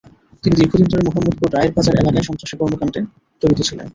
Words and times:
তিনি 0.43 0.55
দীর্ঘদিন 0.59 0.87
ধরে 0.91 1.05
মোহাম্মদপুর 1.07 1.47
রায়ের 1.51 1.75
বাজার 1.75 1.99
এলাকায় 2.01 2.27
সন্ত্রাসী 2.27 2.55
কর্মকাণ্ডে 2.57 2.99
জড়িত 3.41 3.59
ছিলেন। 3.67 3.87